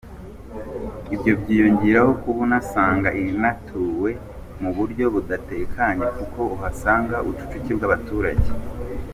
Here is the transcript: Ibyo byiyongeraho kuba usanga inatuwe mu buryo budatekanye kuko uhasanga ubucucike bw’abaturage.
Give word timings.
Ibyo 1.15 1.33
byiyongeraho 1.41 2.11
kuba 2.23 2.41
usanga 2.63 3.07
inatuwe 3.23 4.09
mu 4.61 4.69
buryo 4.77 5.05
budatekanye 5.15 6.05
kuko 6.17 6.39
uhasanga 6.55 7.15
ubucucike 7.23 7.71
bw’abaturage. 7.77 8.49